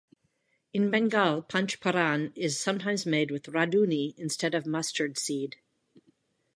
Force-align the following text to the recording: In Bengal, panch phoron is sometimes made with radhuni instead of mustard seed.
In 0.73 0.89
Bengal, 0.89 1.43
panch 1.43 1.79
phoron 1.79 2.31
is 2.35 2.59
sometimes 2.59 3.05
made 3.05 3.29
with 3.29 3.43
radhuni 3.43 4.15
instead 4.17 4.55
of 4.55 4.65
mustard 4.65 5.15
seed. 5.15 5.57